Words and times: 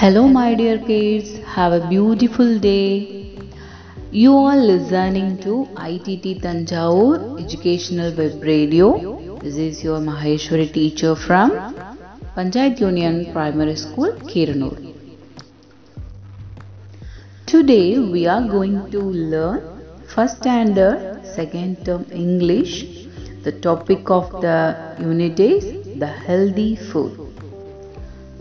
Hello, 0.00 0.20
my 0.28 0.54
dear 0.54 0.78
kids. 0.78 1.30
Have 1.54 1.72
a 1.72 1.88
beautiful 1.88 2.58
day. 2.60 3.36
You 4.12 4.36
are 4.50 4.56
listening 4.56 5.30
to 5.44 5.54
ITT 5.86 6.26
Thanjavur 6.44 7.40
Educational 7.44 8.14
Web 8.20 8.44
Radio. 8.50 8.90
This 9.40 9.56
is 9.56 9.82
your 9.82 9.98
Maheshwari 9.98 10.68
teacher 10.72 11.16
from 11.16 11.50
Panchayat 12.36 12.78
Union 12.80 13.32
Primary 13.32 13.74
School, 13.74 14.12
Kiranur. 14.30 14.76
Today 17.46 17.98
we 17.98 18.26
are 18.28 18.42
going 18.56 18.80
to 18.92 19.00
learn 19.34 19.60
first 20.14 20.36
standard 20.36 21.26
second 21.26 21.84
term 21.84 22.06
English. 22.12 22.84
The 23.42 23.50
topic 23.50 24.08
of 24.10 24.30
the 24.42 24.58
unit 25.00 25.40
is 25.40 25.98
the 25.98 26.12
healthy 26.28 26.76
food. 26.76 27.27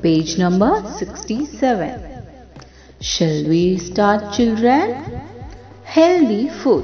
Page 0.02 0.38
number 0.38 0.84
67. 1.00 2.00
Shall 3.02 3.48
we 3.50 3.78
start, 3.80 4.32
children? 4.34 4.94
Healthy 5.84 6.50
food. 6.50 6.84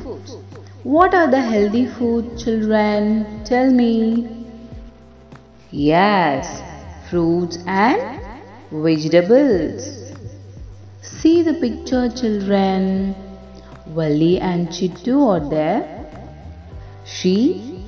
What 0.83 1.13
are 1.13 1.29
the 1.29 1.39
healthy 1.39 1.85
food, 1.85 2.39
children? 2.39 3.43
Tell 3.45 3.69
me. 3.71 4.47
Yes, 5.69 6.61
fruits 7.11 7.59
and 7.67 8.19
vegetables. 8.71 10.11
See 11.01 11.43
the 11.43 11.53
picture, 11.53 12.09
children. 12.09 13.15
Valli 13.87 14.39
and 14.39 14.69
Chittu 14.69 15.21
are 15.27 15.49
there. 15.49 15.83
She 17.05 17.79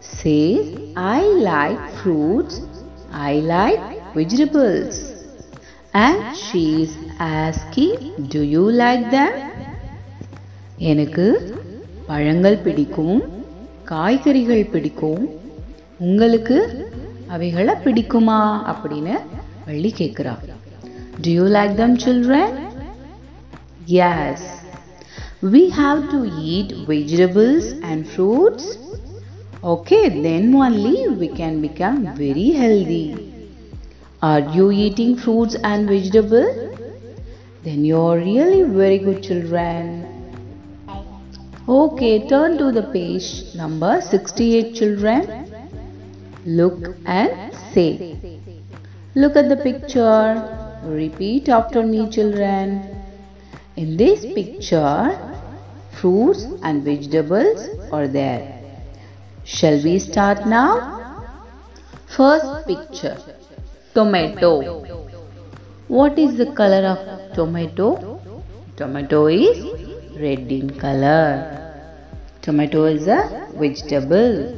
says, 0.00 0.78
I 0.96 1.20
like 1.20 1.94
fruits, 1.96 2.60
I 3.10 3.34
like 3.34 4.03
vegetables. 4.13 4.97
And 5.93 6.35
she 6.35 6.83
is 6.83 6.93
asking, 7.19 7.95
Do 8.27 8.41
you 8.45 8.65
like 8.73 9.05
them? 9.11 9.33
எனக்கு 10.91 11.25
பழங்கள் 12.07 12.61
பிடிக்கும் 12.65 13.17
காய்கறிகள் 13.85 14.69
பிடிக்கும் 14.73 15.23
உங்களுக்கு 15.99 16.57
அவைகளை 17.27 17.73
பிடிக்குமா 17.85 18.39
அப்படின்னு 18.71 19.15
வள்ளி 19.67 19.91
கேட்குறா 19.99 20.35
to 21.21 21.29
you 21.37 21.45
like 21.57 21.75
them 21.81 21.97
children 22.05 22.55
S 24.09 24.47
we 25.43 25.69
have 25.71 25.99
to 26.11 26.17
eat 26.51 26.69
vegetables 26.87 27.65
and 27.89 27.99
fruits 28.05 28.65
okay 29.63 30.09
then 30.25 30.53
only 30.55 31.07
we 31.21 31.27
can 31.29 31.61
become 31.61 31.99
very 32.15 32.47
healthy 32.51 33.05
are 34.22 34.40
you 34.40 34.70
eating 34.70 35.16
fruits 35.16 35.56
and 35.62 35.88
vegetables 35.88 36.74
then 37.64 37.82
you're 37.82 38.16
really 38.18 38.62
very 38.62 38.98
good 38.98 39.22
children. 39.22 40.06
Okay 41.66 42.28
turn 42.28 42.58
to 42.58 42.70
the 42.70 42.82
page 42.82 43.54
number 43.54 44.02
68 44.02 44.74
children. 44.74 45.50
Look 46.44 46.96
and 47.06 47.54
say. 47.72 48.18
Look 49.14 49.36
at 49.36 49.48
the 49.48 49.56
picture. 49.56 50.82
Repeat 50.84 51.48
after 51.48 51.82
me 51.82 52.10
children. 52.10 52.82
In 53.76 53.96
this 53.96 54.26
picture 54.26 55.18
fruits 55.92 56.46
and 56.62 56.84
vegetables 56.84 57.66
are 57.90 58.06
there. 58.06 58.60
Shall 59.44 59.82
we 59.82 59.98
start 59.98 60.46
now? 60.46 60.74
First 62.06 62.66
picture 62.66 63.16
tomato. 63.94 64.50
What 65.86 66.18
is 66.18 66.36
the 66.36 66.46
color 66.52 66.84
of 66.94 67.34
tomato? 67.34 68.20
Tomato 68.76 69.28
is 69.28 69.58
red 70.18 70.50
in 70.50 70.70
color. 70.78 71.28
Tomato 72.42 72.84
is 72.86 73.06
a 73.06 73.48
vegetable. 73.54 74.56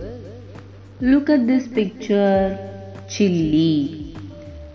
Look 1.00 1.28
at 1.28 1.47
this 1.47 1.69
picture 1.69 2.59
chili. 3.09 4.16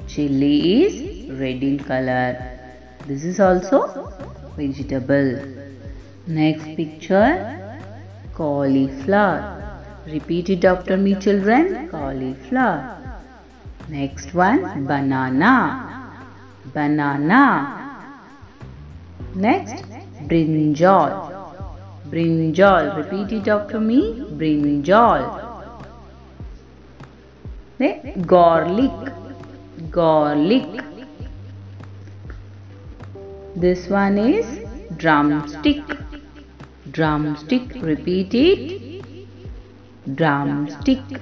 Chili 0.08 0.84
is 0.84 1.32
red 1.40 1.64
in 1.64 1.80
color. 1.80 2.38
This 3.08 3.24
is 3.24 3.40
also 3.40 4.14
vegetable. 4.56 5.44
Next 6.28 6.76
picture 6.76 7.58
cauliflower. 8.36 9.58
Repeat 10.06 10.50
it 10.52 10.66
after 10.66 10.98
me, 10.98 11.16
children. 11.16 11.90
Cauliflower. 11.90 13.01
Next 13.92 14.34
one 14.34 14.86
banana. 14.88 15.60
Banana. 16.74 17.44
Next 19.36 19.84
brinjal. 20.30 21.10
Brinjal. 22.10 22.96
Repeat 22.96 23.34
it 23.40 23.50
after 23.50 23.82
me. 23.82 24.00
Brinjal. 24.40 25.22
Next 27.80 28.26
garlic. 28.26 29.14
Garlic. 29.92 30.86
This 33.58 33.90
one 33.90 34.18
is 34.18 34.48
drumstick. 34.96 35.84
Drumstick. 36.92 37.76
Repeat 37.82 38.34
it. 38.36 40.16
Drumstick. 40.16 41.22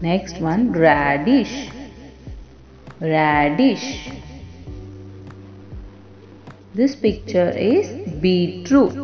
Next 0.00 0.38
one 0.40 0.72
radish. 0.72 1.70
Radish. 3.00 4.10
This 6.72 6.94
picture 6.94 7.50
is 7.50 8.12
beetroot. 8.20 8.94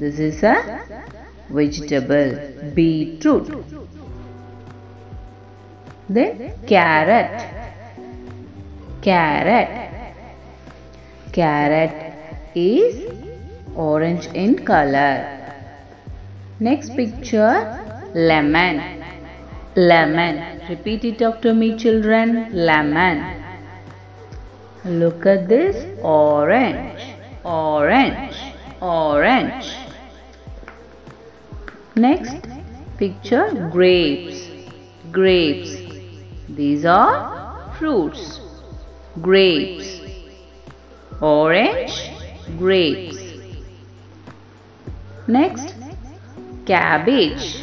This 0.00 0.18
is 0.18 0.42
a 0.42 0.82
vegetable. 1.48 2.72
Beetroot. 2.74 3.48
Then 6.08 6.58
carrot. 6.66 7.54
Carrot. 9.00 10.14
Carrot 11.32 12.14
is 12.56 13.12
orange 13.76 14.26
in 14.34 14.64
color. 14.64 15.38
Next 16.58 16.96
picture 16.96 18.10
lemon. 18.12 18.97
Lemon. 19.76 20.60
Repeat 20.68 21.04
it 21.04 21.22
after 21.22 21.54
me, 21.54 21.76
children. 21.76 22.50
Lemon. 22.52 23.44
Look 24.84 25.26
at 25.26 25.48
this 25.48 25.76
orange. 26.02 27.00
Orange. 27.44 28.36
Orange. 28.80 29.72
Next 31.96 32.46
picture 32.96 33.68
grapes. 33.72 34.48
Grapes. 35.10 35.76
These 36.48 36.84
are 36.84 37.72
fruits. 37.78 38.40
Grapes 39.20 39.98
orange 41.20 42.12
grapes 42.56 43.18
next 45.26 45.74
cabbage 46.64 47.56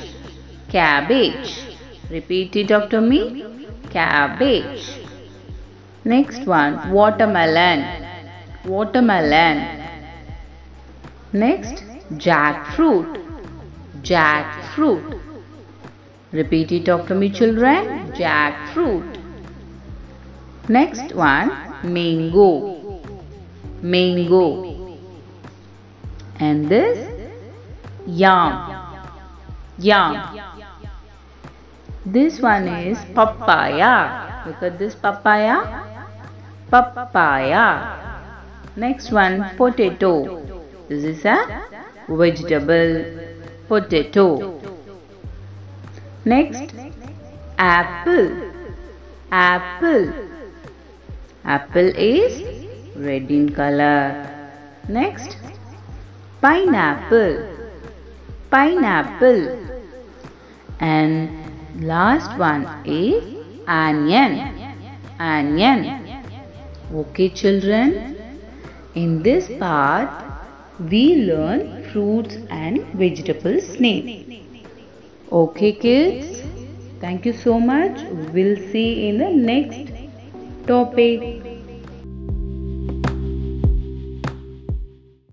cabbage 0.69 1.64
repeat 2.09 2.55
it 2.55 2.71
after 2.71 3.01
me. 3.01 3.45
Cabbage. 3.89 4.99
Next 6.03 6.45
one 6.45 6.91
watermelon. 6.91 8.05
Watermelon. 8.65 9.83
Next 11.33 11.83
jackfruit. 12.13 13.21
Jackfruit. 14.01 15.19
Repeat 16.31 16.71
it 16.71 16.89
after 16.89 17.15
me 17.15 17.29
children. 17.29 18.11
Jackfruit. 18.11 19.21
Next 20.69 21.13
one 21.15 21.51
mango. 21.83 23.01
Mango. 23.81 24.97
And 26.39 26.69
this? 26.69 27.11
Yam 28.07 28.85
yam 29.77 30.54
this 32.05 32.39
one 32.39 32.67
is 32.67 32.97
papaya. 33.13 34.43
Look 34.45 34.61
at 34.61 34.77
this 34.77 34.95
papaya. 34.95 35.83
Papaya. 36.69 37.67
Next 38.75 39.11
one 39.11 39.55
potato. 39.57 40.41
This 40.87 41.03
is 41.03 41.25
a 41.25 41.63
vegetable 42.07 43.05
potato. 43.67 44.61
Next 46.25 46.73
apple. 47.57 48.51
Apple. 49.31 50.13
Apple 51.43 51.91
is 51.95 52.65
red 52.95 53.29
in 53.29 53.53
color. 53.53 54.25
Next, 54.87 55.37
pineapple, 56.41 57.49
pineapple. 58.49 59.67
And 60.79 61.44
last 61.75 62.37
one 62.37 62.69
is 62.83 63.23
onion, 63.67 64.49
onion. 65.19 65.95
Okay, 66.93 67.29
children. 67.29 68.15
In 68.93 69.23
this 69.23 69.49
part, 69.59 70.23
we 70.79 71.15
learn 71.25 71.69
fruits 71.91 72.37
and 72.49 72.85
vegetables 72.93 73.79
name. 73.79 74.09
Okay, 75.31 75.73
kids. 75.73 76.43
Thank 76.99 77.25
you 77.25 77.33
so 77.33 77.59
much. 77.59 78.05
We'll 78.09 78.57
see 78.57 79.07
in 79.09 79.17
the 79.17 79.29
next 79.31 79.91
topic. 80.67 81.44